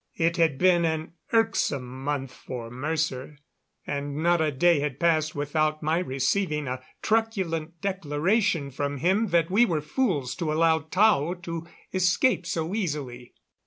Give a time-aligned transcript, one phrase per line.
[0.15, 3.37] It had been an irksome month for Mercer,
[3.85, 9.51] and not a day had passed without my receiving a truculent declaration from him that
[9.51, 13.35] we were fools to allow Tao to escape so easily.